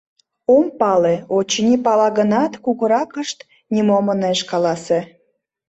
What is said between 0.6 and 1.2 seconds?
пале...—